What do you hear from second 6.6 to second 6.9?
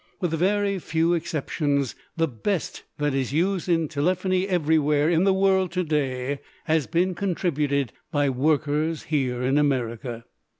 has